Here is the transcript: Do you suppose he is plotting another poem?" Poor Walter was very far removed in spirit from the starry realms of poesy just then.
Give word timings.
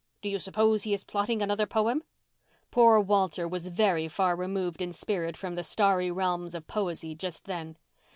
Do 0.23 0.29
you 0.29 0.39
suppose 0.39 0.81
he 0.81 0.95
is 0.95 1.03
plotting 1.03 1.43
another 1.43 1.67
poem?" 1.67 2.01
Poor 2.71 2.99
Walter 2.99 3.47
was 3.47 3.67
very 3.67 4.07
far 4.07 4.35
removed 4.35 4.81
in 4.81 4.93
spirit 4.93 5.37
from 5.37 5.53
the 5.53 5.63
starry 5.63 6.09
realms 6.09 6.55
of 6.55 6.65
poesy 6.65 7.13
just 7.13 7.45
then. 7.45 7.77